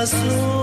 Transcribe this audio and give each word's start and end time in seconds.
azul. 0.00 0.59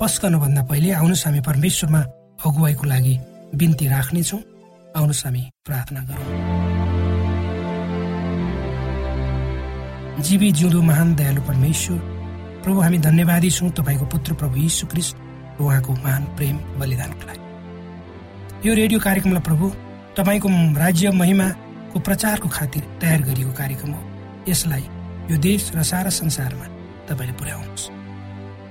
पस्कनुभन्दा 0.00 0.62
पहिले 0.70 0.90
आउनुहोस् 0.94 1.24
हामी 1.26 1.40
परमेश्वरमा 1.42 2.00
अगुवाईको 2.46 2.84
लागि 2.86 3.14
बिन्ती 3.58 3.86
राख्नेछौँ। 3.88 4.40
आउनुहोस् 4.96 5.24
हामी 5.24 5.42
प्रार्थना 5.66 6.00
गरौँ। 6.08 6.26
जीवी 10.22 10.48
जिउँदो 10.52 10.80
महान 10.82 11.08
दयालु 11.14 11.42
परमेश्वर 11.42 11.98
प्रभु 12.62 12.78
हामी 12.80 12.98
धन्यवादी 12.98 13.50
छौँ 13.50 13.70
तपाईँको 13.74 14.06
पुत्र 14.06 14.34
प्रभु 14.38 14.56
यीशु 14.58 14.86
क्रिस्ट 14.86 15.16
उहाँको 15.60 15.92
महान 15.92 16.22
प्रेम 16.36 16.56
बलिदानको 16.78 17.26
लागि। 17.26 18.68
यो 18.68 18.74
रेडियो 18.74 19.00
कार्यक्रमलाई 19.00 19.42
प्रभु 19.42 19.66
तपाईँको 20.14 20.48
राज्य 20.78 21.10
महिमाको 21.10 21.98
प्रचारको 21.98 22.48
खातिर 22.48 22.82
तयार 23.02 23.20
गरिएको 23.26 23.52
कार्यक्रम 23.52 23.90
हो। 23.92 24.02
यसलाई 24.48 24.84
यो 25.30 25.36
देश 25.42 25.70
र 25.74 25.82
सारा 25.82 26.10
संसारमा 26.10 26.66
तपाईँले 27.10 27.34
पुर्याउनुहोस्। 27.34 27.97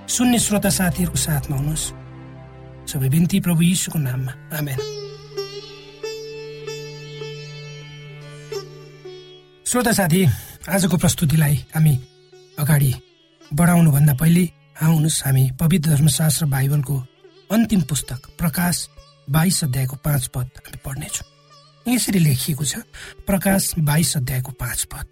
सुन्ने 0.08 0.40
श्रोता 0.40 0.70
साथीहरूको 0.70 1.20
साथमा 1.20 1.56
हुनुहोस्। 1.58 1.86
सबै 2.88 3.10
बिन्ती 3.10 3.40
प्रभु 3.44 3.62
यीशुको 3.62 4.00
नाममा। 4.00 4.34
आमेन। 4.58 4.80
श्रोता 9.68 9.92
साथी 9.92 10.22
आजको 10.70 10.98
प्रस्तुतिलाई 10.98 11.56
हामी 11.76 11.94
अगाडि 12.60 12.92
बढाउनुभन्दा 13.52 14.14
पहिले 14.16 14.44
आउनुहोस्। 14.80 15.24
हामी 15.26 15.44
पवित्र 15.60 15.90
धर्मशास्त्र 15.92 16.46
बाइबलको 16.46 16.96
अन्तिम 17.52 17.82
पुस्तक 17.82 18.20
प्रकाश 18.40 18.88
बाइस 19.28 19.64
अध्यायको 19.64 19.96
पाँच 20.00 20.28
पद 20.32 20.48
हामी 20.64 20.80
पढ्नेछौँ। 20.86 21.28
यसरी 21.86 22.20
लेखिएको 22.20 22.64
छ 22.64 22.80
प्रकाश 23.28 23.74
बाइस 23.84 24.18
अध्यायको 24.18 24.52
पाँच 24.56 24.84
पद। 24.88 25.10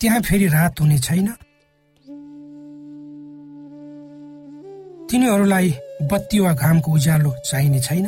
त्यहाँ 0.00 0.20
फेरि 0.22 0.46
रात 0.48 0.80
हुने 0.80 0.98
छैन 0.98 1.28
तिनीहरूलाई 5.10 5.68
बत्ती 6.10 6.38
वा 6.38 6.52
घामको 6.54 6.92
उज्यालो 6.92 7.30
चाहिने 7.50 7.80
छैन 7.80 8.06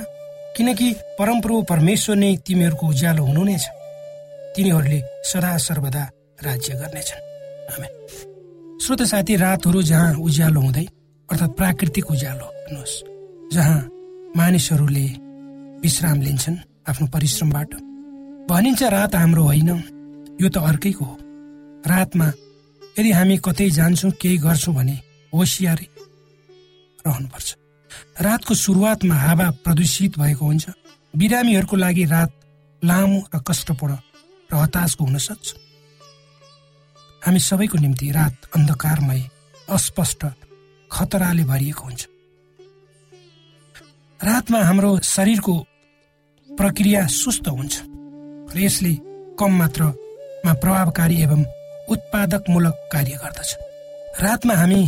किनकि 0.57 0.89
परमप्रभु 1.19 1.63
परमेश्वर 1.71 2.17
नै 2.17 2.31
तिमीहरूको 2.47 2.87
उज्यालो 2.87 3.23
हुनुहुनेछ। 3.25 3.65
तिनीहरूले 4.55 4.99
सदा 5.31 5.57
सर्वदा 5.67 6.03
राज्य 6.47 6.73
गर्नेछन्। 6.81 7.23
श्रोत 8.83 9.03
साथी 9.03 9.35
रातहरू 9.37 9.83
जहाँ 9.83 10.15
उज्यालो 10.19 10.61
हुँदै 10.61 10.87
अर्थात् 11.29 11.57
प्राकृतिक 11.59 12.11
उज्यालो 12.11 12.47
भन्नुहोस् 12.47 12.97
जहाँ 13.55 13.81
मानिसहरूले 14.37 15.07
विश्राम 15.83 16.19
लिन्छन् 16.21 16.57
आफ्नो 16.91 17.07
परिश्रमबाट। 17.15 17.71
भनिन्छ 18.51 18.83
रात 18.95 19.15
हाम्रो 19.15 19.43
होइन 19.43 19.71
यो 20.41 20.49
त 20.49 20.57
अर्कैको 20.71 21.05
हो। 21.05 21.15
रातमा 21.85 22.29
यदि 22.99 23.11
हामी 23.11 23.37
कतै 23.47 23.69
जान्छौँ 23.71 24.11
केही 24.21 24.37
गर्छौँ 24.39 24.75
भने 24.75 24.97
होसियारी 25.33 25.87
रहनुपर्छ। 27.07 27.57
रातको 28.21 28.55
सुरुवातमा 28.55 29.15
हावा 29.15 29.51
प्रदूषित 29.65 30.19
भएको 30.19 30.45
हुन्छ। 30.47 30.67
बिरामीहरूको 31.17 31.77
लागि 31.77 32.05
रात 32.05 32.33
लामो 32.85 33.19
र 33.35 33.39
कष्टपूर्ण 33.49 33.97
र 34.53 34.55
हताशको 34.55 35.05
हुन 35.05 35.19
सक्छ। 35.19 35.55
हामी 37.27 37.41
सबैको 37.41 37.79
निम्ति 37.79 38.11
रात 38.11 38.37
अन्धकारमय 38.57 39.31
अस्पष्ट 39.71 40.27
खतराले 40.93 41.45
भरिएको 41.45 41.85
हुन्छ। 41.85 42.09
रातमा 44.21 44.63
हाम्रो 44.63 44.99
शरीरको 44.99 45.55
प्रक्रिया 46.49 47.07
सुस्त 47.07 47.49
हुन्छ। 47.49 47.75
र 48.55 48.59
यसले 48.59 48.93
कम 49.39 49.53
मात्रामा 49.53 50.53
प्रभावकारी 50.55 51.17
एवं 51.23 51.43
उत्पादकमूलक 51.89 52.89
कार्य 52.93 53.15
गर्दछ। 53.17 53.51
रातमा 54.21 54.55
हामी 54.55 54.83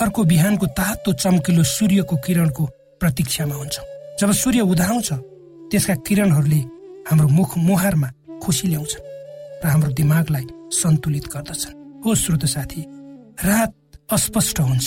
अर्को 0.00 0.24
बिहानको 0.24 0.66
तातो 0.78 1.12
चम्किलो 1.12 1.62
सूर्यको 1.64 2.16
किरणको 2.22 2.64
प्रतीक्षामा 3.00 3.54
हुन्छौँ। 3.54 3.86
जब 4.20 4.30
सूर्य 4.32 4.60
उदाउँछ 4.62 5.08
त्यसका 5.70 5.94
किरणहरूले 6.06 6.60
हाम्रो 7.08 7.28
मुख 7.28 7.50
मुहारमा 7.58 8.08
खुसी 8.42 8.68
ल्याउँछन् 8.68 9.06
र 9.58 9.66
हाम्रो 9.66 9.90
दिमागलाई 9.98 10.46
सन्तुलित 10.70 11.26
गर्दछन्। 11.34 11.74
हो 12.04 12.14
श्रोत 12.14 12.44
साथी 12.46 12.82
रात 13.42 13.72
अस्पष्ट 14.14 14.60
हुन्छ 14.60 14.86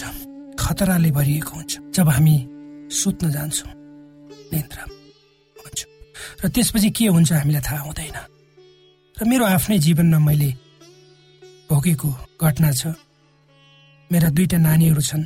खतराले 0.60 1.12
भरिएको 1.12 1.52
हुन्छ। 1.56 1.74
जब 1.96 2.08
हामी 2.10 2.36
सुत्न 2.88 3.32
जान्छौँ 3.32 3.72
निन्द्रा 4.52 4.84
हुन्छ। 5.60 5.80
र 6.40 6.48
त्यसपछि 6.48 6.90
के 6.96 7.06
हुन्छ 7.12 7.32
हामीलाई 7.32 7.62
थाहा 7.68 7.84
हुँदैन। 7.84 8.18
र 9.18 9.22
मेरो 9.28 9.46
आफ्नै 9.46 9.78
जीवनमा 9.78 10.20
मैले 10.20 10.52
भोगेको 11.68 12.10
घटना 12.40 12.72
छ। 12.72 12.96
मेरा 14.12 14.30
दुईटा 14.36 14.58
नानीहरू 14.58 15.02
छन्। 15.02 15.24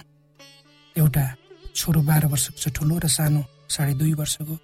एउटा 0.96 1.26
छोरो 1.74 2.02
बाह्र 2.06 2.26
वर्षको 2.32 2.58
छ 2.62 2.66
ठुलो 2.70 2.96
र 3.02 3.08
सानो 3.10 3.42
साढे 3.66 3.94
दुई 3.98 4.14
वर्षको। 4.14 4.56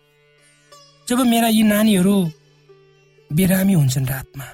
जब 1.08 1.20
मेरा 1.26 1.48
यी 1.50 1.64
नानीहरू 1.66 2.16
बिरामी 3.30 3.74
हुन्छन् 3.74 4.10
रातमा 4.14 4.48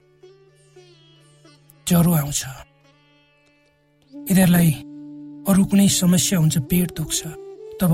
ज्वरो 1.87 2.11
आउँछ। 2.21 2.41
यिनीहरूलाई 4.13 4.71
अरू 5.49 5.61
कुनै 5.69 5.87
समस्या 6.01 6.39
हुन्छ 6.39 6.57
पेट 6.71 6.89
दुख्छ। 6.97 7.19
तब 7.79 7.91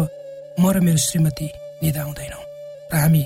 म 0.61 0.63
र 0.69 0.77
मेरो 0.85 0.97
श्रीमती 0.97 1.47
निधाउँदैनौँ 1.83 2.43
र 2.91 2.95
हामी 3.01 3.23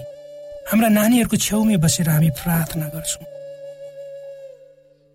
हाम्रा 0.71 0.89
नानीहरूको 0.99 1.37
छेउमै 1.37 1.77
बसेर 1.83 2.09
हामी 2.09 2.29
प्रार्थना 2.39 2.87
गर्छौँ। 2.95 3.27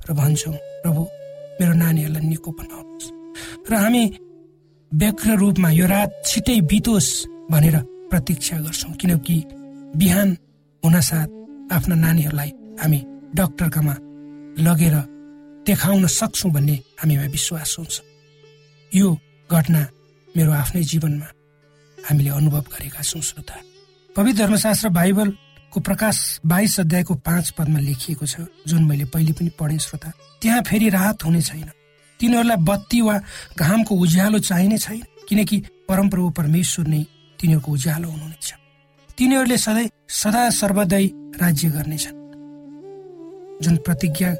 र 0.06 0.08
भन्छौँ 0.20 0.56
प्रभु 0.82 1.02
मेरो 1.58 1.72
नानीहरूलाई 1.82 2.24
निको 2.28 2.50
बनाउनुहोस् 2.52 2.91
र 3.70 3.74
हामी 3.74 4.04
व्यग्र 4.92 5.36
रूपमा 5.38 5.70
यो 5.70 5.86
रात 5.86 6.10
छिटै 6.26 6.60
बितोस् 6.70 7.10
भनेर 7.50 7.76
प्रतीक्षा 8.10 8.56
गर्छौँ। 8.60 8.92
किनकि 9.00 9.36
बिहान 9.96 10.28
हुनसाथ 10.82 11.28
आफ्ना 11.72 11.94
नानीहरूलाई 11.94 12.50
हामी 12.80 13.00
डक्टरकामा 13.34 13.94
लगेर 14.58 14.94
देखाउन 15.66 16.06
सक्छौँ 16.06 16.50
भन्ने 16.52 16.76
हामीमा 17.00 17.26
विश्वास 17.30 17.76
हुन्छ। 17.78 17.94
यो 18.92 19.08
घटना 19.50 19.82
मेरो 20.34 20.52
आफ्नै 20.52 20.82
जीवनमा 20.82 21.28
हामीले 21.98 22.30
अनुभव 22.30 22.64
गरेका 22.72 23.02
छौँ 23.02 23.22
श्रोता। 23.22 23.56
पवित्र 24.16 24.38
धर्मशास्त्र 24.38 24.88
बाइबलको 24.88 25.80
प्रकाश 25.80 26.16
बाइस 26.46 26.80
अध्यायको 26.80 27.14
पाँच 27.24 27.50
पदमा 27.56 27.80
लेखिएको 27.80 28.26
छ 28.26 28.34
जुन 28.68 28.84
मैले 28.84 29.04
पहिले 29.08 29.32
पनि 29.32 29.50
पढेँ 29.60 29.78
श्रोता। 29.78 30.12
त्यहाँ 30.42 30.62
फेरि 30.62 30.88
राहत 30.88 31.24
हुने 31.24 31.40
छैन। 31.40 31.70
तिनीहरूलाई 32.22 32.56
बत्ती 32.62 33.00
वा 33.02 33.18
घामको 33.58 33.92
उज्यालो 33.94 34.38
चाहिने 34.38 34.78
छैन। 34.78 35.02
किनकि 35.28 35.56
परमप्रभु 35.88 36.30
परमेश्वर 36.38 36.86
नै 36.86 37.02
तिनीहरूको 37.40 37.70
उज्यालो 37.72 38.08
हुनुहुनेछ। 38.08 38.48
तिनीहरूले 39.18 39.56
सधैँ 39.58 39.88
सदा 40.08 40.42
सर्वदै 40.50 41.06
राज्य 41.42 41.68
गर्नेछन्। 41.68 42.16
जुन 43.62 43.76
प्रतिज्ञा 43.86 44.30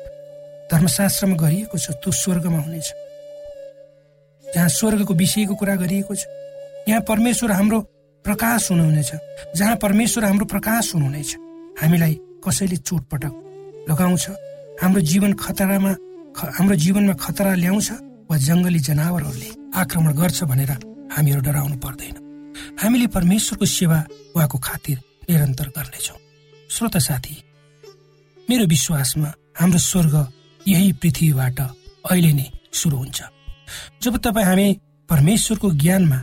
धर्मशास्त्रमा 0.70 1.36
गरिएको 1.36 1.78
छ 1.78 1.90
त्यो 1.98 2.10
स्वर्गमा 2.12 2.60
हुनेछ। 2.62 2.88
जहाँ 4.44 4.68
स्वर्गको 4.68 5.14
विषयको 5.14 5.54
कुरा 5.54 5.74
गरिएको 5.82 6.14
छ 6.14 6.22
यहाँ 6.88 7.00
परमेश्वर 7.08 7.50
हाम्रो 7.52 7.80
प्रकाश 8.24 8.70
हुनुहुनेछ। 8.70 9.10
जहाँ 9.56 9.76
परमेश्वर 9.76 10.24
हाम्रो 10.24 10.46
प्रकाश 10.46 10.94
हुनुहुनेछ 10.94 11.30
हामीलाई 11.82 12.14
कसैले 12.44 12.76
चोटपटक 12.76 13.34
लगाउँछ। 13.90 14.24
हाम्रो 14.82 15.00
जीवन 15.00 15.32
खतरामा 15.34 15.92
हाम्रो 16.36 16.76
जीवनमा 16.84 17.14
खतरा 17.24 17.54
ल्याउँछ 17.54 17.88
वा 18.30 18.36
जङ्गली 18.48 18.80
जनावरहरूले 18.88 19.50
आक्रमण 19.80 20.12
गर्छ 20.20 20.38
भनेर 20.50 20.72
हामीहरू 21.14 21.40
डराउनु 21.46 21.76
पर्दैन। 21.84 22.16
हामीले 22.82 23.06
परमेश्वरको 23.16 23.66
सेवा 23.66 23.98
उहाँको 24.36 24.58
खातिर 24.58 24.96
निरन्तर 25.28 25.68
गर्नेछौँ। 25.76 26.18
श्रोता 26.72 26.98
साथी 26.98 27.34
मेरो 28.48 28.64
विश्वासमा 28.66 29.30
हाम्रो 29.60 29.78
स्वर्ग 29.78 30.14
यही 30.66 30.92
पृथ्वीबाट 31.00 31.58
अहिले 31.60 32.32
नै 32.32 32.46
सुरु 32.72 32.96
हुन्छ। 32.96 33.18
जब 34.02 34.16
तपाईँ 34.24 34.46
हामी 34.46 34.66
परमेश्वरको 35.08 35.68
ज्ञानमा 35.82 36.18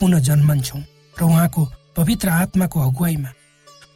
पुनः 0.00 0.18
जन्मन्छौँ 0.28 0.82
र 1.18 1.22
उहाँको 1.24 1.62
पवित्र 1.96 2.28
आत्माको 2.42 2.78
अगुवाईमा 2.80 3.30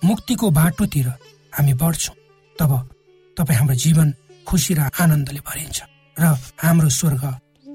मुक्तिको 0.04 0.50
बाटोतिर 0.50 1.08
हामी 1.54 1.74
बढ्छौँ 1.82 2.16
तब 2.56 2.72
तपाईँ 3.36 3.58
हाम्रो 3.58 3.74
जीवन 3.84 4.08
खुसी 4.46 4.74
र 4.74 4.80
आनन्दले 5.02 5.40
भरिन्छ 5.48 5.78
र 6.16 6.24
हाम्रो 6.62 6.88
स्वर्ग 6.88 7.24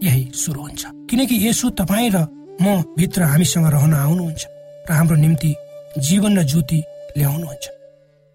यही 0.03 0.23
सुरु 0.35 0.61
हुन्छ। 0.61 0.83
किनकि 1.09 1.35
यसो 1.47 1.69
तपाईँ 1.79 2.09
र 2.15 2.17
म 2.61 2.65
भित्र 2.97 3.21
हामीसँग 3.23 3.67
रहन 3.73 3.93
आउनुहुन्छ 3.93 4.43
र 4.87 4.91
हाम्रो 4.93 5.15
निम्ति 5.15 5.51
जीवन 6.07 6.37
र 6.39 6.43
ज्योति 6.43 6.79
ल्याउनुहुन्छ। 7.17 7.65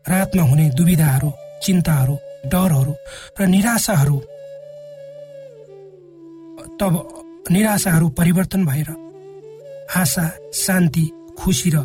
रातमा 0.05 0.43
हुने 0.43 0.67
दुविधाहरू 0.79 1.31
चिन्ताहरू 1.63 2.15
डरहरू 2.53 2.95
र 3.41 3.47
निराशाहरू 3.47 4.17
तब 6.81 6.93
निराशाहरू 7.51 8.09
परिवर्तन 8.19 8.65
भएर 8.67 8.89
आशा 9.97 10.25
शान्ति 10.55 11.05
खुसी 11.39 11.71
र 11.71 11.77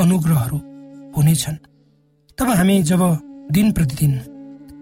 अनुग्रहहरू 0.00 0.58
हुनेछन्। 1.16 1.56
तब 2.38 2.48
हामी 2.50 2.82
जब 2.82 3.02
दिन 3.52 3.72
प्रतिदिन 3.72 4.14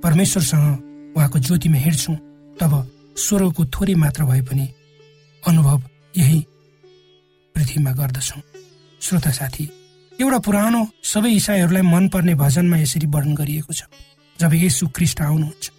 परमेश्वरसँग 0.02 0.89
उहाँको 1.16 1.38
ज्योतिमा 1.38 1.78
हिँड्छौँ 1.78 2.16
तब 2.60 2.72
स्वरको 3.16 3.64
थोरै 3.74 3.94
मात्र 3.94 4.24
भए 4.24 4.42
पनि 4.48 4.66
अनुभव 5.42 5.82
यही 6.16 6.40
पृथ्वीमा 7.54 7.92
गर्दछौँ। 7.92 8.42
श्रोता 9.00 9.30
साथी 9.30 9.64
एउटा 10.20 10.38
पुरानो 10.44 10.80
सबै 11.02 11.30
इसाईहरूलाई 11.32 11.82
मनपर्ने 11.82 12.34
भजनमा 12.34 12.76
यसरी 12.78 13.06
वर्णन 13.06 13.34
गरिएको 13.34 13.72
छ। 13.72 13.82
जब 14.38 14.52
यसु 14.54 14.88
क्रिस्ट 14.96 15.20
आउनुहुन्छ 15.20 15.70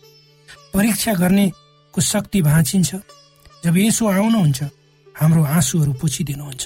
परीक्षा 0.73 1.13
गर्नेको 1.13 2.01
शक्ति 2.01 2.41
भाँचिन्छ। 2.41 2.89
जब 3.63 3.77
यसो 3.77 4.07
आउनुहुन्छ 4.07 4.59
हाम्रो 5.15 5.43
आँसुहरू 5.43 5.93
पुछिदिनुहुन्छ। 6.01 6.63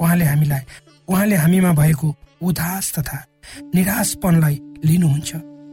उहाँले 0.00 0.24
हामीलाई 0.24 0.62
उहाँले 1.08 1.36
हामीमा 1.36 1.72
भएको 1.72 2.08
उदास 2.42 2.92
तथा 2.98 3.18
निराशपनलाई 3.74 4.56
लिनुहुन्छ 4.84 5.30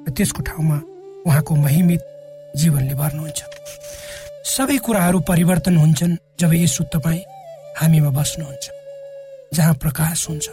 र 0.08 0.10
त्यसको 0.16 0.42
ठाउँमा 0.48 0.78
उहाँको 1.28 1.56
महिमित 1.56 2.02
जीवनले 2.56 2.96
भर्नुहुन्छ। 2.96 3.42
सबै 4.46 4.78
कुराहरू 4.78 5.20
परिवर्तन 5.20 5.78
हुन्छन् 5.78 6.18
जब 6.40 6.54
यसो 6.54 6.84
तपाईँ 6.84 7.24
हामीमा 7.78 8.10
बस्नुहुन्छ। 8.10 8.66
जहाँ 9.54 9.74
प्रकाश 9.74 10.30
हुन्छ 10.30 10.48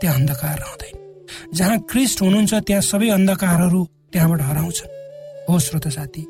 त्यहाँ 0.00 0.16
अन्धकार 0.16 0.58
रहँदैन। 0.58 0.96
जहाँ 1.54 1.78
क्रिस्ट 1.90 2.22
हुनुहुन्छ 2.22 2.54
त्यहाँ 2.54 2.82
सबै 2.82 3.08
अन्धकारहरू 3.08 3.84
त्यहाँबाट 4.12 4.40
हराउँछन्। 4.40 4.94
हो 5.50 5.58
श्रोत 5.58 5.88
साथी 5.88 6.24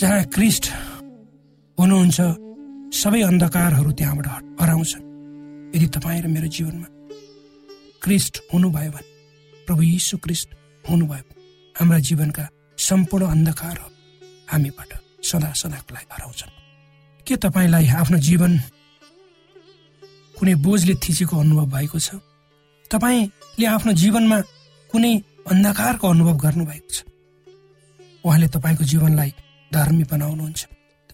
जहाँ 0.00 0.24
क्रिस्ट 0.24 0.64
हुनुहुन्छ 1.78 2.18
सबै 2.94 3.22
अन्धकारहरू 3.22 3.90
त्यहाँबाट 3.92 4.26
हराउँछन्। 4.60 5.04
यदि 5.76 5.86
तपाईँ 5.86 6.22
र 6.22 6.26
मेरो 6.26 6.48
जीवनमा 6.48 6.88
क्रिस्ट 8.02 8.42
हुनुभयो 8.52 8.90
भने 8.90 9.08
प्रभु 9.66 9.82
यीशु 9.82 10.18
क्रिस्ट 10.18 10.48
हुनुभयो 10.90 11.33
हाम्रा 11.74 11.98
जीवनका 11.98 12.44
सम्पूर्ण 12.78 13.26
अन्धकारहरू 13.26 13.88
हामीबाट 14.52 14.90
सदा 15.22 15.52
सदाको 15.52 15.90
लागि 15.94 16.06
हराउँछन्। 16.12 16.52
के 17.26 17.34
तपाईँलाई 17.36 17.86
आफ्नो 18.00 18.18
जीवन 18.18 18.52
कुनै 20.38 20.54
बोझले 20.54 20.94
थिचेको 20.94 21.34
अनुभव 21.36 21.66
भएको 21.66 21.98
छ? 21.98 22.08
तपाईँले 22.90 23.66
आफ्नो 23.66 23.92
जीवनमा 23.92 24.38
कुनै 24.92 25.12
अन्धकारको 25.50 26.06
अनुभव 26.08 26.36
गर्नुभएको 26.36 26.90
छ? 26.94 26.98
उहाँले 28.24 28.48
तपाईँको 28.48 28.84
जीवनलाई 28.84 29.30
धर्मी 29.72 30.04
बनाउनुहुन्छ 30.04 30.62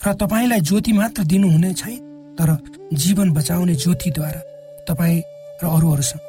र 0.00 0.12
तपाईँलाई 0.12 0.60
ज्योति 0.60 0.92
मात्र 0.92 1.22
दिनुहुने 1.24 1.72
छैन 1.74 2.00
तर 2.36 2.50
जीवन 2.94 3.28
बचाउने 3.32 3.74
ज्योतिद्वारा 3.74 4.40
तपाईँ 4.88 5.20
र 5.62 5.64
अरूहरूसँग। 5.66 6.22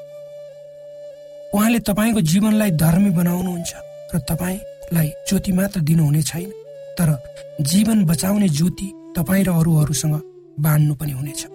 उहाँले 1.53 1.79
तपाईँको 1.79 2.21
जीवनलाई 2.21 2.71
धर्मी 2.71 3.09
बनाउनुहुन्छ। 3.09 3.90
र 4.15 4.19
तपाईँलाई 4.19 5.07
ज्योति 5.29 5.51
मात्र 5.51 5.79
दिनुहुने 5.79 6.21
छैन 6.21 6.51
तर 6.97 7.09
जीवन 7.61 8.05
बचाउने 8.05 8.49
ज्योति 8.49 8.91
तपाईँ 9.17 9.43
र 9.43 9.49
अरूहरूसँग 9.49 10.15
बाँड्नु 10.59 10.95
पनि 10.95 11.11
हुनेछ। 11.11 11.47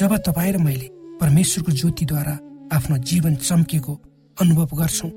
जब 0.00 0.16
तपाईँ 0.16 0.52
र 0.52 0.58
मैले 0.58 0.88
परमेश्वरको 1.20 1.72
ज्योतिद्वारा 1.72 2.34
आफ्नो 2.76 2.96
जीवन 2.98 3.36
चम्केको 3.36 3.94
अनुभव 4.40 4.76
गर्छौँ 4.76 5.10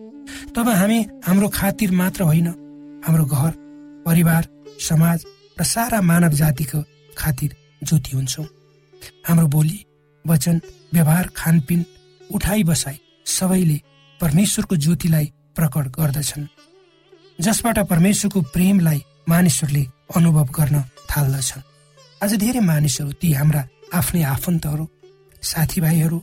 तब 0.56 0.70
हामी 0.70 1.06
हाम्रो 1.26 1.50
खातिर 1.50 1.92
मात्र 1.92 2.24
होइन 2.24 2.48
हाम्रो 3.08 3.26
घर 3.26 3.54
परिवार 4.06 4.48
समाज 4.80 5.26
र 5.60 5.64
सारा 5.64 6.02
मानव 6.02 6.30
जातिको 6.30 6.84
खातिर 7.18 7.56
ज्योति 7.84 8.16
हुन्छौँ। 8.16 8.46
हाम्रो 9.28 9.48
बोली 9.48 9.86
वचन 10.28 10.62
व्यवहार 10.94 11.30
खानपिन 11.36 11.86
उठाइ 12.34 12.64
बसाई 12.64 13.00
सबैले 13.26 13.82
परमेश्वरको 14.22 14.76
ज्योतिलाई 14.76 15.32
प्रकट 15.56 15.86
गर्दछन् 15.98 16.46
जसबाट 17.40 17.78
परमेश्वरको 17.92 18.42
प्रेमलाई 18.56 19.00
मानिसहरूले 19.30 19.84
अनुभव 20.16 20.48
गर्न 20.58 20.78
थाल्दछन्। 21.12 21.68
आज 22.24 22.32
धेरै 22.44 22.62
मानिसहरू 22.72 23.12
ती 23.22 23.30
हाम्रा 23.34 23.62
आफ्नै 24.00 24.24
आफन्तहरू 24.36 24.86
साथीभाइहरू 25.44 26.18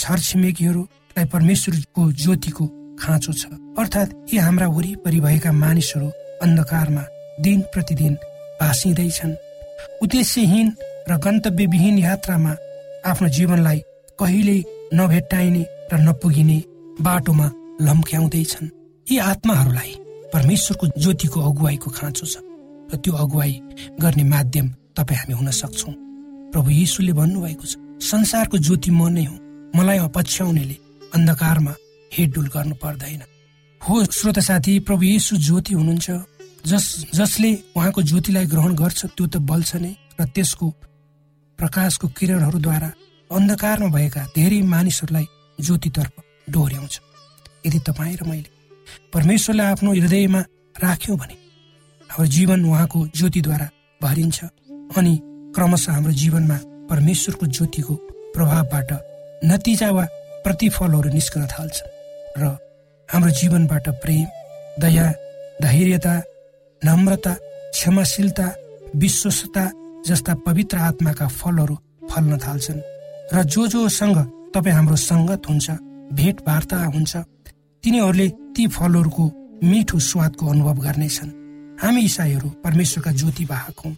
छरछिमेकीहरूलाई 0.00 1.24
परमेश्वरको 1.34 2.02
ज्योतिको 2.22 2.64
खाँचो 3.00 3.32
छ। 3.32 3.44
अर्थात् 3.80 4.14
यी 4.32 4.38
हाम्रा 4.38 4.66
वरिपरि 4.76 5.20
भएका 5.20 5.52
मानिसहरू 5.64 6.08
अन्धकारमा 6.44 7.04
दिन 7.44 7.60
प्रतिदिन 7.72 8.14
भाँसिँदैछन् 8.60 9.34
उद्देश्यहीन 10.02 10.68
र 11.08 11.16
गन्तव्यविहीन 11.24 11.98
यात्रामा 11.98 12.52
आफ्नो 13.10 13.28
जीवनलाई 13.36 13.78
कहिले 14.20 14.56
नभेट्टाइने 14.98 15.62
र 15.92 15.94
नपुगिने 16.06 16.58
बाटोमा 17.00 17.48
लम्क्याउँदैछन्। 17.80 18.68
यी 19.06 19.18
आत्माहरूलाई 19.30 19.92
परमेश्वरको 20.32 20.86
ज्योतिको 20.98 21.38
अगुवाईको 21.40 21.90
खाँचो 21.90 22.26
छ 22.26 22.36
र 22.90 22.96
त्यो 23.02 23.12
अगुवाई 23.14 23.52
गर्ने 24.00 24.24
माध्यम 24.24 24.66
तपाईँ 24.96 25.18
हामी 25.18 25.34
हुन 25.38 25.50
सक्छौँ। 25.52 25.94
प्रभु 26.52 26.70
यीशुले 26.70 27.12
भन्नुभएको 27.12 27.64
छ 27.64 27.76
संसारको 28.02 28.58
ज्योति 28.58 28.90
म 28.90 29.08
नै 29.08 29.24
हुँ। 29.24 29.38
मलाई 29.76 29.98
अपछ्याउनेले 30.08 30.76
अन्धकारमा 31.14 31.74
हिडडुल 32.12 32.46
गर्नु 32.54 32.74
पर्दैन। 32.82 33.22
हो 33.80 33.94
श्रोत 34.04 34.38
साथी 34.38 34.78
प्रभु 34.86 35.02
यीशु 35.04 35.36
ज्योति 35.36 35.72
हुनुहुन्छ। 35.74 36.10
जस 36.66 36.86
जसले 37.14 37.50
उहाँको 37.76 38.02
ज्योतिलाई 38.02 38.46
ग्रहण 38.52 38.74
गर्छ 38.74 39.00
त्यो 39.16 39.26
त 39.26 39.36
बल्छ 39.38 39.76
नै 39.76 39.92
र 40.20 40.24
त्यसको 40.34 40.66
प्रकाशको 41.58 42.06
किरणहरूद्वारा 42.18 42.90
अन्धकारमा 43.30 43.88
भएका 43.94 44.22
धेरै 44.34 44.60
मानिसहरूलाई 44.62 45.26
ज्योतितर्फ 45.58 46.14
डोर्याउँछ। 46.50 46.94
यदि 47.64 47.78
तपाईँ 47.86 48.16
र 48.16 48.22
मैले 48.24 48.50
परमेश्वरलाई 49.12 49.66
आफ्नो 49.68 49.90
हृदयमा 49.94 50.40
राख्यौँ 50.76 51.16
भने 51.18 51.36
हाम्रो 52.10 52.26
जीवन 52.28 52.64
उहाँको 52.64 52.98
ज्योतिद्वारा 53.10 53.68
भरिन्छ 54.00 54.38
अनि 54.96 55.14
क्रमशः 55.54 55.92
हाम्रो 55.92 56.12
जीवनमा 56.14 56.58
परमेश्वरको 56.90 57.46
ज्योतिको 57.48 57.94
प्रभावबाट 58.34 58.90
नतिजा 59.44 59.90
वा 59.90 60.04
प्रतिफलहरू 60.44 61.08
निस्कन 61.10 61.46
थाल्छ 61.48 61.76
र 62.38 62.44
हाम्रो 63.08 63.30
जीवनबाट 63.32 63.88
प्रेम 64.02 64.26
दया 64.78 65.06
धैर्यता 65.62 66.14
नम्रता 66.82 67.34
क्षमाशीलता 67.72 68.46
विश्वसता 68.96 69.64
जस्ता 70.06 70.34
पवित्र 70.46 70.76
आत्माका 70.88 71.26
फलहरू 71.30 71.76
फल्न 72.10 72.38
थाल्छन् 72.38 72.80
र 73.34 73.42
जो 73.46 73.66
जोसँग 73.68 74.18
तपाईँ 74.54 74.74
हाम्रो 74.74 74.96
सङ्गत 74.98 75.48
हुन्छ 75.48 75.70
भेटवार्ता 76.12 76.78
हुन्छ 76.86 77.16
तिनीहरूले 77.84 78.28
ती 78.54 78.66
फलहरूको 78.66 79.24
मिठो 79.62 79.98
स्वादको 79.98 80.46
अनुभव 80.46 80.76
गर्नेछन्। 80.82 81.30
हामी 81.82 82.00
इसाईहरू 82.02 82.48
परमेश्वरका 82.64 83.12
ज्योति 83.12 83.44
वाहक 83.44 83.78
हौँ। 83.84 83.92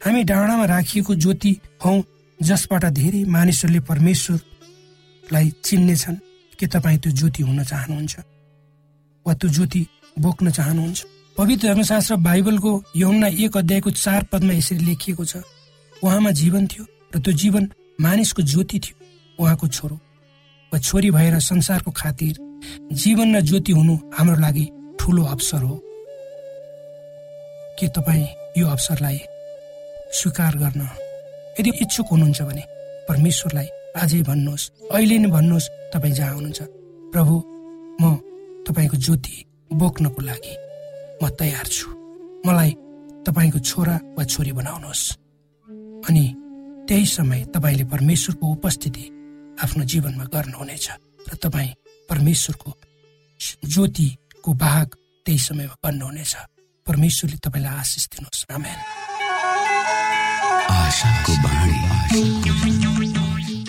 हामी 0.00 0.22
डाँडामा 0.24 0.64
राखिएको 0.64 1.14
ज्योति 1.14 1.52
हौ 1.84 1.92
जसबाट 2.40 2.84
धेरै 2.94 3.24
मानिसहरूले 3.24 3.80
परमेश्वरलाई 3.90 5.50
चिन्नेछन् 5.64 6.16
के 6.58 6.66
तपाईँ 6.66 6.98
त्यो 6.98 7.12
ज्योति 7.12 7.42
हुन 7.42 7.62
चाहनुहुन्छ 7.64 8.16
वा 9.26 9.34
त्यो 9.34 9.50
ज्योति 9.50 9.86
बोक्न 10.18 10.50
चाहनुहुन्छ। 10.50 11.04
पवित्र 11.38 11.66
धर्मशास्त्र 11.68 12.16
बाइबलको 12.18 12.72
यौना 12.96 13.26
एक 13.44 13.56
अध्यायको 13.56 13.90
चार 13.90 14.22
पदमा 14.32 14.52
यसरी 14.52 14.78
लेखिएको 14.84 15.24
छ 15.24 15.42
उहाँमा 16.02 16.30
जीवन 16.30 16.66
थियो 16.66 16.84
र 17.14 17.18
त्यो 17.18 17.32
जीवन 17.32 17.68
मानिसको 18.00 18.42
ज्योति 18.42 18.78
थियो 18.80 18.96
उहाँको 19.38 19.68
छोरो 19.68 19.96
वा 20.72 20.78
छोरी 20.78 21.10
भएर 21.10 21.38
संसारको 21.40 21.90
खातिर 21.94 22.34
जीवन 22.92 23.36
र 23.36 23.40
ज्योति 23.40 23.72
हुनु 23.72 23.94
हाम्रो 24.16 24.40
लागि 24.40 24.64
ठुलो 25.00 25.22
अवसर 25.24 25.62
हो। 25.62 25.76
के 27.78 27.86
तपाईँ 27.96 28.26
यो 28.58 28.66
अवसरलाई 28.68 29.18
स्वीकार 30.18 30.56
गर्न 30.58 30.82
यदि 31.60 31.70
इच्छुक 31.82 32.06
हुनुहुन्छ 32.10 32.42
भने 32.42 32.62
परमेश्वरलाई 33.08 33.68
आजै 34.02 34.22
भन्नुहोस् 34.22 34.70
अहिले 34.92 35.18
नै 35.18 35.28
भन्नुहोस् 35.30 35.70
तपाईँ 35.92 36.14
जहाँ 36.14 36.34
हुनुहुन्छ। 36.34 36.60
प्रभु 37.12 37.34
म 38.00 38.04
तपाईँको 38.66 38.96
ज्योति 38.96 39.36
बोक्नको 39.72 40.20
लागि 40.22 40.54
म 41.22 41.28
तयार 41.38 41.66
छु। 41.66 41.88
मलाई 42.46 42.70
तपाईँको 43.26 43.58
छोरा 43.58 43.96
वा 44.16 44.24
छोरी 44.24 44.52
बनाउनुहोस्। 44.52 45.04
अनि 46.08 46.24
त्यही 46.88 47.06
समय 47.06 47.40
तपाईँले 47.54 47.84
परमेश्वरको 47.84 48.44
उपस्थिति 48.46 49.04
आफ्नो 49.62 49.84
जीवनमा 49.84 50.24
गर्नुहुनेछ 50.34 50.86
र 51.28 51.34
तपाईँ 51.42 51.72
परमेश्वरको 52.08 52.70
ज्योतिको 53.64 54.54
भाग 54.54 54.86
त्यही 55.26 55.38
समयमा 55.38 55.76
बन्नुहुनेछ। 55.84 56.34
परमेश्वरले 56.86 57.36
तपाईँलाई 57.36 57.74
आशिष 57.74 58.04
दिनुहोस्। 58.06 58.44
बाणी। 58.48 58.64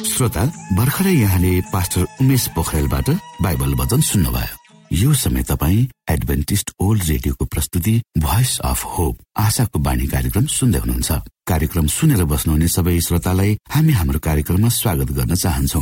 श्रोता 0.10 0.44
भर्खरै 0.74 1.14
यहाँले 1.14 1.62
पास्टर 1.74 2.06
उमेश 2.22 2.48
पोखरेलबाट 2.56 3.10
बाइबल 3.42 3.74
वचन 3.76 4.02
सुन्नुभयो। 4.02 4.56
यो 4.92 5.14
समय 5.14 5.44
तपाईँ 5.44 5.88
एडभेन्टिस्ट 6.10 6.72
ओल्ड 6.80 7.04
रेडियोको 7.04 7.46
प्रस्तुति 7.46 8.02
भोइस 8.18 8.60
अफ 8.60 8.84
होप 8.86 9.18
आशाको 9.38 9.80
बाणी 9.80 10.08
कार्यक्रम 10.08 10.46
सुन्दै 10.46 10.80
हुनुहुन्छ। 10.80 11.12
कार्यक्रम 11.48 11.88
सुनेर 11.88 12.24
बस्नुहुने 12.24 12.68
सबै 12.68 13.00
श्रोतालाई 13.00 13.58
हामी 13.70 13.94
हाम्रो 13.94 14.20
कार्यक्रममा 14.20 14.70
स्वागत 14.70 15.12
गर्न 15.12 15.36
चाहन्छौ। 15.36 15.82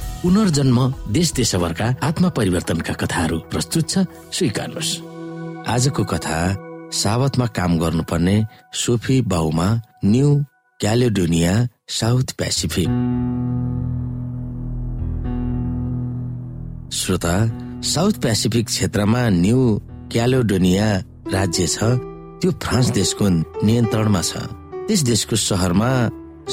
पुनर्जन्म 0.23 0.77
देश 1.09 1.31
देशभरका 1.33 1.87
आत्मा 2.03 2.29
परिवर्तनका 2.29 2.93
कथाहरू 2.93 3.37
प्रस्तुत 3.51 3.89
छ। 3.89 4.05
स्वीकार्नुहोस्। 4.37 4.91
आजको 5.67 6.03
कथा 6.03 6.37
सावतमा 6.93 7.45
काम 7.57 7.71
गर्नुपर्ने 7.79 8.37
सोफी 8.73 9.21
बाउमा 9.25 9.67
न्यू 10.05 10.29
क्यालेडोनिया 10.79 11.53
साउथ 11.89 12.27
पेसिफिक 12.39 12.89
श्रोता 16.93 17.35
साउथ 17.81 18.15
पेसिफिक 18.23 18.65
क्षेत्रमा 18.67 19.21
न्यू 19.41 19.59
क्यालोडोनिया 20.11 20.87
राज्य 21.33 21.67
छ। 21.67 21.77
त्यो 22.41 22.51
फ्रान्स 22.61 22.87
देशको 22.93 23.25
नियन्त्रणमा 23.65 24.21
छ। 24.21 24.31
त्यस 24.87 25.01
देशको 25.01 25.35
सहरमा 25.35 25.91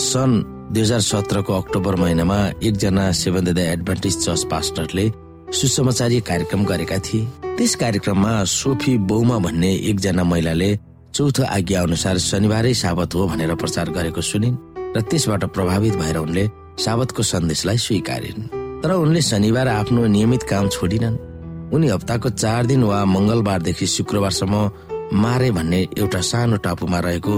सन् 0.08 0.36
दुई 0.68 0.82
हजार 0.82 1.00
सत्रको 1.00 1.52
अक्टोबर 1.54 1.94
महिनामा 1.96 2.36
एकजना 2.60 3.04
सेभन 3.12 3.44
द 3.44 3.58
एडभान्टेज 3.58 4.16
चर्च 4.24 4.42
पास्टरले 4.50 5.04
सुसमाचारी 5.50 6.20
कार्यक्रम 6.20 6.64
गरेका 6.64 6.98
थिए। 6.98 7.24
त्यस 7.56 7.74
कार्यक्रममा 7.74 8.32
सोफी 8.44 8.96
बौमा 9.08 9.38
भन्ने 9.38 9.72
एकजना 9.90 10.24
महिलाले 10.24 10.68
चौथो 11.14 11.42
आज्ञा 11.48 11.82
अनुसार 11.82 12.18
शनिबारै 12.20 12.74
साबत 12.74 13.14
हो 13.14 13.26
भनेर 13.28 13.54
प्रचार 13.54 13.90
गरेको 13.96 14.20
सुनिन् 14.20 14.60
र 14.96 15.00
त्यसबाट 15.08 15.44
प्रभावित 15.56 15.94
भएर 15.96 16.16
उनले 16.18 16.44
साबतको 16.84 17.22
सन्देशलाई 17.22 17.78
स्वीकारिन्। 17.88 18.48
तर 18.84 18.92
उनले 18.92 19.22
शनिबार 19.24 19.68
आफ्नो 19.68 20.06
नियमित 20.06 20.42
काम 20.52 20.68
छोडिनन्। 20.68 21.20
उनी 21.72 21.88
हप्ताको 21.88 22.28
चार 22.36 22.66
दिन 22.66 22.82
वा 22.84 23.04
मंगलबारदेखि 23.04 23.86
शुक्रबारसम्म 23.96 24.54
मारे 25.16 25.50
भन्ने 25.50 25.86
एउटा 25.96 26.20
सानो 26.20 26.56
टापुमा 26.60 26.98
रहेको 27.08 27.34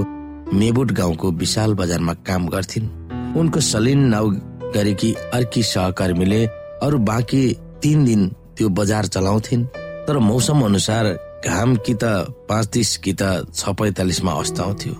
मेबुट 0.58 0.92
गाउँको 0.92 1.30
विशाल 1.30 1.74
बजारमा 1.74 2.14
काम 2.26 2.48
गर्थिन्। 2.48 2.98
उनको 3.36 3.60
सलिन 3.60 4.00
नाउ 4.08 4.30
गरेकी 4.74 5.12
अर्की 5.34 5.62
सहकर्मीले 5.62 6.44
अरू 6.82 6.98
बाँकी 6.98 7.42
तीन 7.82 8.04
दिन 8.04 8.28
त्यो 8.56 8.68
बजार 8.68 9.06
चलाउँथिन्। 9.06 9.64
तर 10.06 10.18
मौसम 10.18 10.60
अनुसार 10.64 11.06
घाम 11.46 11.76
कि 11.76 11.94
त 11.94 12.04
पाँच 12.48 12.96
कि 13.04 13.12
त 13.12 13.22
छ 13.54 13.68
पैतालिसमा 13.78 14.32
अस्त 14.32 14.60
आउँथ्यो 14.60 14.94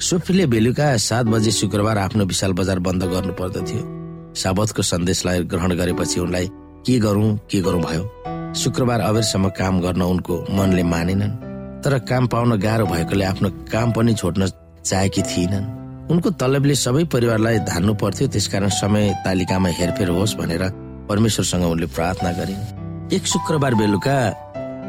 सोफीले 0.00 0.46
बेलुका 0.46 0.96
सात 0.98 1.26
बजे 1.26 1.50
शुक्रबार 1.50 1.98
आफ्नो 1.98 2.24
विशाल 2.24 2.52
बजार 2.52 2.78
बन्द 2.78 3.04
गर्नु 3.12 3.32
पर्दथ्यो। 3.32 3.82
साबतको 4.34 4.82
सन्देशलाई 4.82 5.42
ग्रहण 5.44 5.74
गरेपछि 5.76 6.20
उनलाई 6.20 6.46
के 6.86 6.98
गरौँ 6.98 7.36
के 7.50 7.60
गरौँ 7.60 7.82
भयो। 7.82 8.54
शुक्रबार 8.62 9.00
अबेरसम्म 9.00 9.48
काम 9.58 9.80
गर्न 9.80 10.02
उनको 10.02 10.34
मनले 10.56 10.82
मानेनन्। 10.82 11.38
तर 11.84 11.98
काम 12.08 12.26
पाउन 12.26 12.58
गाह्रो 12.60 12.86
भएकोले 12.86 13.24
आफ्नो 13.24 13.48
काम 13.72 13.92
पनि 13.92 14.14
छोड्न 14.14 14.48
चाहेकी 14.84 15.22
थिएनन् 15.22 15.81
उनको 16.10 16.30
तलबले 16.40 16.74
सबै 16.74 17.04
परिवारलाई 17.04 17.58
धान्नु 17.68 17.94
पर्थ्यो 17.94 18.26
त्यसकारण 18.28 18.68
समय 18.68 19.04
तालिकामा 19.24 19.68
हेरफेर 19.78 20.08
होस् 20.08 20.36
भनेर 20.36 20.62
परमेश्वरसँग 21.08 21.64
उनले 21.64 21.86
प्रार्थना 21.86 22.32
गरिन्। 22.32 23.12
एक 23.14 23.26
शुक्रबार 23.26 23.74
बेलुका 23.74 24.16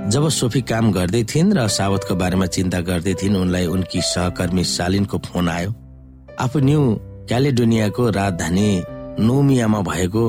जब 0.10 0.28
सोफी 0.30 0.62
काम 0.62 0.92
गर्दै 0.92 1.24
थिइन् 1.24 1.54
र 1.54 1.68
सावतको 1.68 2.16
बारेमा 2.16 2.46
चिन्ता 2.46 2.80
गर्दै 2.82 3.14
थिइन् 3.22 3.36
उनलाई 3.36 3.66
उनकी 3.66 4.02
सहकर्मी 4.04 4.64
सालिनको 4.64 5.18
फोन 5.18 5.50
आयो। 5.50 5.72
आफू 6.40 6.60
न्यू 6.60 6.82
क्यालेडोनियाको 7.30 8.10
राजधानी 8.10 8.68
नोमियामा 9.20 9.82
भएको 9.82 10.26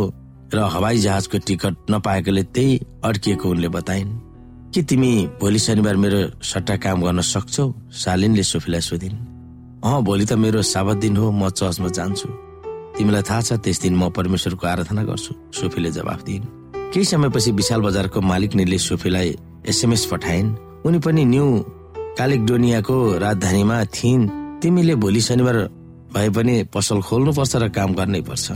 र 0.55 0.59
हवाई 0.75 0.99
जहाजको 0.99 1.39
टिकट 1.39 1.75
नपाएकोले 1.91 2.43
त्यही 2.55 2.81
अड्किएको 3.05 3.51
उनले 3.51 3.69
बताइन्। 3.69 4.11
के 4.75 4.83
तिमी 4.83 5.13
भोलि 5.41 5.59
शनिबार 5.59 5.97
मेरो 5.97 6.21
सट्टा 6.43 6.77
काम 6.77 7.03
गर्न 7.03 7.21
सक्छौ? 7.21 7.65
सालिनले 7.91 8.43
सोफीलाई 8.43 8.81
सोधिन्। 8.81 9.34
अँ 9.85 10.01
भोलि 10.03 10.25
त 10.25 10.33
मेरो 10.33 10.63
साबत 10.65 10.97
दिन 10.97 11.17
हो 11.17 11.31
म 11.31 11.49
चर्चमा 11.53 11.89
जान्छु। 11.93 12.29
तिमीलाई 12.97 13.23
थाहा 13.29 13.41
छ 13.41 13.53
त्यस 13.61 13.81
दिन 13.85 13.95
म 14.01 14.09
परमेश्वरको 14.17 14.65
आराधना 14.67 15.03
गर्छु 15.05 15.33
सोफीले 15.53 15.91
जवाफ 15.93 16.21
दिइन्। 16.25 16.45
केही 16.93 17.05
समयपछि 17.05 17.51
विशाल 17.53 17.81
बजारको 17.85 18.21
मालिकनीले 18.21 18.79
सोफीलाई 18.81 19.29
एसएमएस 19.69 20.05
पठाइन्। 20.09 20.49
उनी 20.89 20.99
पनि 21.05 21.25
न्यू 21.25 21.45
कालिकडोनियाको 22.17 22.97
राजधानीमा 23.25 23.77
थिइन्। 23.93 24.23
तिमीले 24.63 24.95
भोलि 25.05 25.21
शनिबार 25.21 25.59
भए 26.15 26.29
पनि 26.33 26.55
पसल 26.73 27.05
खोल्नुपर्छ 27.05 27.53
र 27.61 27.69
काम 27.69 27.91
गर्नै 27.93 28.21
पर्छ। 28.25 28.47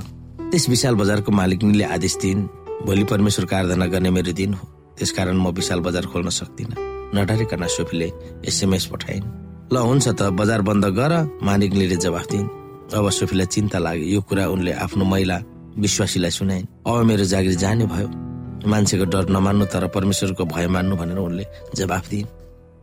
त्यस 0.48 0.64
विशाल 0.72 0.94
बजारको 0.96 1.28
मालिकनीले 1.28 1.84
आदेश 1.92 2.16
दिइन् 2.24 2.48
भोलि 2.88 3.04
परमेश्वरको 3.04 3.54
आराधना 3.56 3.86
गर्ने 3.92 4.10
मेरो 4.16 4.32
दिन 4.32 4.54
हो। 4.56 4.64
त्यसकारण 4.96 5.36
म 5.36 5.52
विशाल 5.52 5.80
बजार 5.84 6.04
खोल्न 6.08 6.28
सक्दिनँ। 6.32 6.72
नडरिकन 7.12 7.66
सोफीले 7.68 8.08
एसएमएस 8.48 8.86
पठाइन्। 8.88 9.47
ल 9.72 9.76
हुन्छ 9.76 10.07
त 10.16 10.33
बजार 10.33 10.61
बन्द 10.64 10.85
गर 10.96 11.12
मालिकनीले 11.44 11.96
जवाफ 12.00 12.26
दिइन् 12.33 12.48
अब 12.96 13.04
सोफीलाई 13.12 13.46
चिन्ता 13.52 13.78
लाग्यो 13.78 14.07
यो 14.14 14.20
कुरा 14.24 14.44
उनले 14.48 14.72
आफ्नो 14.85 15.04
महिला 15.04 15.37
विश्वासीलाई 15.76 16.33
सुनाइन्। 16.33 16.66
अब 16.88 16.96
मेरो 17.04 17.24
जागिर 17.33 17.54
जाने 17.62 17.85
भयो। 17.92 18.09
मान्छेको 18.64 19.04
डर 19.12 19.28
नमान्नु 19.28 19.64
तर 19.68 19.87
परमेश्वरको 19.92 20.44
भय 20.44 20.66
मान्नु 20.72 20.96
भनेर 20.96 21.18
उनले 21.20 21.44
जवाफ 21.76 22.09
दिइन् 22.09 22.28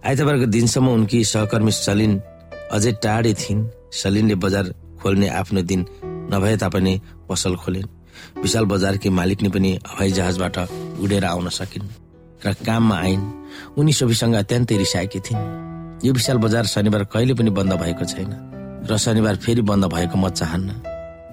आइतबारको 0.06 0.45
दिनसम्म 0.45 0.88
उनकी 0.93 1.19
सहकर्मी 1.26 1.71
सलिन 1.74 2.13
अझै 2.71 2.91
टाढे 3.04 3.34
थिइन्। 3.34 3.67
सलिनले 4.02 4.36
बजार 4.45 4.65
खोल्ने 5.02 5.28
आफ्नो 5.41 5.62
दिन 5.65 5.82
नभए 6.32 6.56
तापनि 6.62 6.93
पसल 7.30 7.56
खोलिन्। 7.65 7.89
विशाल 8.45 8.65
बजारकी 8.69 9.10
मालिकनी 9.10 9.50
पनि 9.50 9.71
हवाई 9.89 10.12
जहाजबाट 10.17 10.58
उडेर 11.02 11.26
आउन 11.26 11.50
सकिन् 11.50 11.89
र 12.45 12.54
काममा 12.62 12.95
आइन्। 12.95 13.24
उनी 13.74 13.93
सोफीसँग 13.93 14.36
अत्यन्तै 14.36 14.78
रिसाएकी 14.78 15.19
थिइन्। 15.26 15.74
यो 16.03 16.13
विशाल 16.13 16.38
बजार 16.38 16.65
शनिबार 16.65 17.03
कहिले 17.08 17.34
पनि 17.34 17.49
बन्द 17.49 17.73
भएको 17.79 18.05
छैन 18.05 18.31
र 18.89 18.97
शनिबार 18.97 19.36
फेरि 19.36 19.62
बन्द 19.62 19.86
भएको 19.86 20.17
म 20.17 20.29
चाहन्न। 20.29 20.69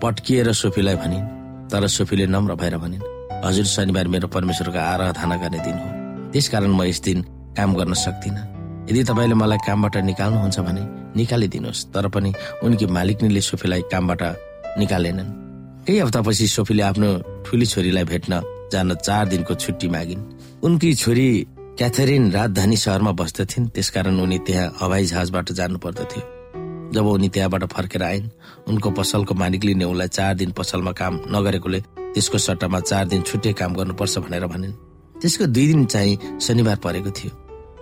पट्किएर 0.03 0.53
सोफीलाई 0.53 0.96
भनिन् 0.96 1.27
तर 1.70 1.87
सोफीले 1.87 2.27
नम्र 2.27 2.55
भएर 2.55 2.77
भनिन् 2.79 3.03
हजुर 3.44 3.64
शनिबार 3.66 4.09
मेरो 4.09 4.29
परमेश्वरको 4.29 4.79
आराधना 4.79 5.37
गर्ने 5.42 5.59
दिन 5.66 5.77
हो। 5.83 5.88
त्यसकारण 6.33 6.72
म 6.79 6.83
यस 6.87 7.01
दिन 7.03 7.18
काम 7.59 7.75
गर्न 7.75 7.94
सक्दिनँ। 7.94 8.42
यदि 8.90 9.03
तपाईँले 9.11 9.35
मलाई 9.35 9.59
कामबाट 9.66 9.96
निकाल्नुहुन्छ 10.09 10.59
भने 10.66 10.83
निकालिदिनुहोस् 11.18 11.87
तर 11.92 12.07
पनि 12.14 12.31
उनकी 12.62 12.87
मालिकनीले 12.87 13.40
सोफीलाई 13.40 13.83
कामबाट 13.92 14.22
निकालेनन्। 14.79 15.31
केही 15.87 15.98
हप्तापछि 15.98 16.46
सोफीले 16.46 16.83
आफ्नो 16.83 17.09
ठुली 17.46 17.66
छोरीलाई 17.66 18.05
भेट्न 18.05 18.33
जान 18.72 18.94
चार 19.07 19.25
दिनको 19.29 19.55
छुट्टी 19.55 19.88
मागिन्। 19.88 20.22
उनकी 20.64 20.90
छोरी 20.94 21.29
क्याथरिन 21.79 22.31
राजधानी 22.33 22.77
सहरमा 22.77 23.13
बस्दथिन् 23.17 23.69
त्यसकारण 23.75 24.19
उनी 24.21 24.39
त्यहाँ 24.47 24.77
हवाई 24.81 25.05
जहाजबाट 25.05 25.53
जानु 25.59 25.79
पर्दथ्यो। 25.81 26.23
जब 26.93 27.07
उनी 27.07 27.29
त्यहाँबाट 27.33 27.65
फर्केर 27.73 28.03
आइन् 28.03 28.29
उनको 28.69 28.91
पसलको 28.93 29.35
मालिकले 29.35 29.75
नै 29.81 29.85
उनलाई 29.85 30.09
चार 30.09 30.35
दिन 30.37 30.51
पसलमा 30.53 30.93
काम 30.93 31.15
नगरेकोले 31.33 31.81
त्यसको 32.13 32.39
सट्टामा 32.39 32.81
चार 32.81 33.05
दिन 33.09 33.23
छुट्टै 33.25 33.53
काम 33.57 33.73
गर्नुपर्छ 33.75 34.19
भनेर 34.19 34.47
भनिन्। 34.53 34.73
त्यसको 35.17 35.47
दुई 35.49 35.67
दिन 35.67 35.85
चाहिँ 35.89 36.39
शनिबार 36.45 36.77
परेको 36.85 37.11
थियो। 37.11 37.33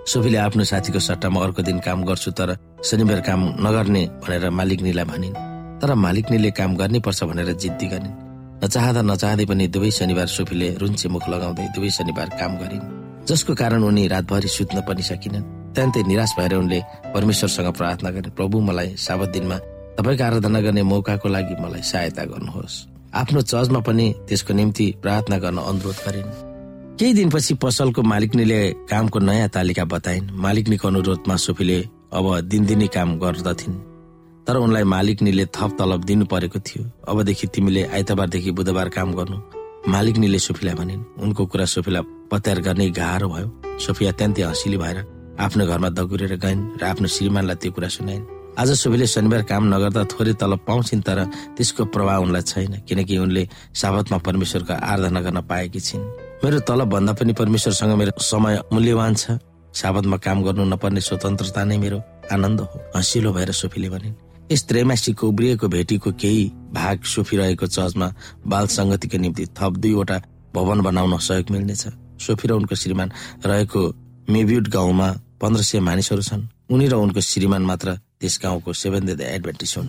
सोफीले 0.07 0.39
आफ्नो 0.39 0.65
साथीको 0.71 1.01
सट्टामा 1.01 1.43
अर्को 1.43 1.63
दिन 1.67 1.79
काम 1.83 2.07
गर्छु 2.07 2.31
तर 2.39 2.57
शनिबार 2.87 3.21
काम 3.27 3.41
नगर्ने 3.59 4.03
भनेर 4.23 4.51
मालिकनीलाई 4.55 5.05
भनिन्। 5.05 5.35
तर 5.83 5.95
मालिकनीले 5.99 6.51
काम 6.55 6.77
गर्नै 6.79 7.01
पर्छ 7.03 7.25
भनेर 7.27 7.53
जिद्दी 7.59 7.87
गरिन्। 7.91 8.15
नचाहँदा 8.63 9.03
नचाहँदै 9.03 9.45
पनि 9.51 9.67
दुवै 9.67 9.91
शनिबार 9.91 10.29
सोफीले 10.31 10.69
रुन्चे 10.79 11.09
मुख 11.11 11.29
लगाउँदै 11.29 11.67
दुवै 11.75 11.91
शनिबार 11.91 12.29
काम 12.39 12.55
गरिन्। 12.63 13.00
जसको 13.31 13.55
कारण 13.55 13.83
उनी 13.83 14.07
रातभरि 14.09 14.49
सुत्न 14.49 14.81
पनि 14.83 15.03
सकिनन्। 15.03 15.45
अत्यन्तै 15.71 16.03
निराश 16.03 16.35
भएर 16.39 16.55
उनले 16.55 16.83
परमेश्वरसँग 17.15 17.73
प्रार्थना 17.73 18.11
गरे 18.11 18.31
प्रभु 18.31 18.61
मलाई 18.61 18.89
साबत 18.99 19.29
दिनमा 19.29 19.57
तपाईँको 19.97 20.25
आराधना 20.25 20.61
गर्ने 20.61 20.83
मौकाको 20.83 21.29
लागि 21.29 21.55
मलाई 21.63 21.83
सहायता 21.83 22.25
गर्नुहोस्। 22.25 22.75
आफ्नो 23.15 23.41
चर्चमा 23.43 23.81
पनि 23.81 24.07
त्यसको 24.29 24.53
निम्ति 24.55 24.87
प्रार्थना 25.03 25.39
गर्न 25.39 25.59
अनुरोध 25.59 25.99
गरिन्। 26.07 26.31
केही 26.99 27.13
दिनपछि 27.15 27.55
पसलको 27.55 28.03
मालिकनीले 28.03 28.61
कामको 28.91 29.19
नयाँ 29.19 29.49
तालिका 29.49 29.85
बताइन्। 29.85 30.31
मालिकनीको 30.35 30.89
अनुरोधमा 30.89 31.37
सोफीले 31.37 31.79
अब 32.13 32.27
दिनदिनै 32.51 32.87
काम 32.87 33.19
गर्दथिन्। 33.19 33.75
तर 34.47 34.57
उनलाई 34.57 34.85
मालिकनीले 34.85 35.45
थप 35.47 35.77
तलब 35.79 36.05
दिनु 36.05 36.25
परेको 36.27 36.59
थियो। 36.59 36.83
अबदेखि 37.09 37.47
तिमीले 37.47 37.83
आइतबारदेखि 37.95 38.51
बुधबार 38.51 38.89
काम 38.89 39.15
गर्नु। 39.15 39.39
मालिकनीले 39.89 40.39
सोफीलाई 40.39 40.75
भनिन् 40.75 41.05
उनको 41.23 41.47
कुरा 41.47 41.65
सोफीलाई 41.65 42.19
पत्यार 42.31 42.61
गर्ने 42.67 42.89
गाह्रो 42.91 43.29
भयो। 43.29 43.47
सोफी 43.79 44.07
अत्यन्तै 44.07 44.43
हँसिली 44.43 44.77
भएर 44.77 44.99
आफ्नो 45.41 45.67
घरमा 45.67 45.89
दगुरेर 45.99 46.35
गइन् 46.37 46.61
र 46.81 46.85
आफ्नो 46.85 47.09
श्रीमानलाई 47.09 47.57
त्यो 47.57 47.73
कुरा 47.73 47.89
सुनाइन्। 47.89 48.25
आज 48.59 48.71
सोफीले 48.77 49.07
शनिबार 49.07 49.43
काम 49.51 49.63
नगर्दा 49.75 50.03
थोरै 50.13 50.33
तलब 50.37 50.61
पाउँछिन् 50.67 51.03
तर 51.03 51.19
त्यसको 51.57 51.85
प्रभाव 51.95 52.23
उनलाई 52.23 52.43
छैन 52.43 52.73
किनकि 52.89 53.19
उनले 53.19 53.43
साबतमा 53.75 54.19
परमेश्वरको 54.27 54.75
आराधना 54.75 55.21
गर्न 55.21 55.41
पाएकी 55.51 55.81
छिन्। 55.81 56.03
मेरो 56.45 56.59
तलब 56.69 56.89
भन्दा 56.93 57.13
पनि 57.19 57.33
परमेश्वरसँग 57.33 57.93
मेरो 57.99 58.13
समय 58.21 58.61
मूल्यवान 58.73 59.15
छ। 59.15 59.39
साबतमा 59.71 60.17
काम 60.19 60.43
गर्नु 60.45 60.65
नपर्ने 60.67 61.01
स्वतन्त्रता 61.01 61.65
नै 61.65 61.79
मेरो 61.79 61.99
आनन्द 62.33 62.61
हो। 62.61 62.77
हँसिलो 62.97 63.33
भएर 63.33 63.53
सोफीले 63.53 63.89
भनिन् 63.89 64.15
यस 64.53 64.63
त्रैमासिकको 64.67 65.29
उब्रिएको 65.29 65.69
भेटीको 65.69 66.11
केही 66.13 66.45
भाग 66.75 67.03
सोफी 67.07 67.37
रहेको 67.37 67.67
चर्चमा 67.67 68.09
बाल 68.47 68.67
सङ्गतिको 68.67 69.19
निम्ति 69.19 69.47
थप 69.57 69.73
दुईवटा 69.79 70.17
भवन 70.55 70.81
बनाउन 70.83 71.19
सहयोग 71.19 71.51
मिल्नेछ। 71.51 71.87
सोफी 72.21 72.49
र 72.49 72.53
उनको 72.53 72.75
श्रीमान 72.75 73.09
रहेको 73.47 73.81
मेब्युट 74.31 74.69
गाउँमा 74.69 75.09
पन्ध्र 75.41 75.63
सय 75.63 75.81
मानिसहरू 75.81 76.23
छन्। 76.23 76.49
उनी 76.71 76.87
र 76.89 76.95
उनको 76.95 77.21
श्रीमान 77.21 77.63
मात्र 77.63 77.89
त्यस 78.21 78.39
गाउँको 78.43 78.73
सेभेन 78.73 79.07
डे 79.07 79.25
एडभेन्टिस 79.25 79.77
हुन्। 79.79 79.89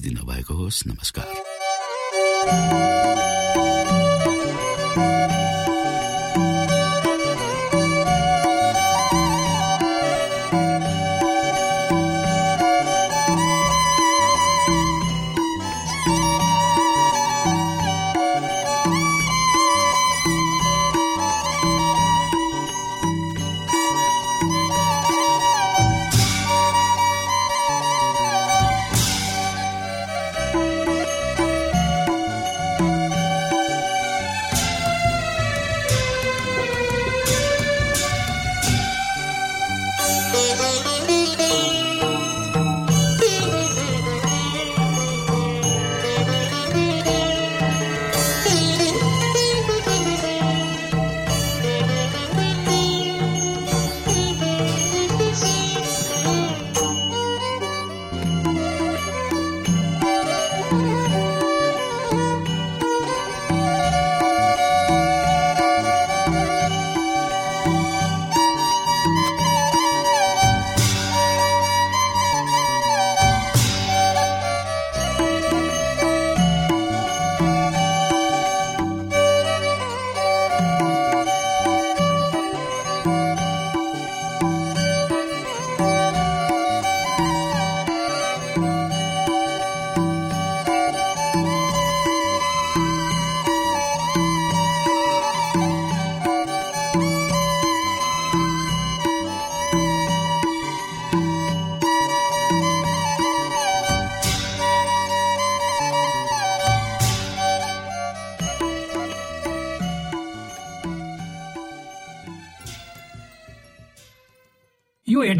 दिनुभएको 0.01 0.53
होस् 0.53 0.83
नमस्कार 0.87 1.27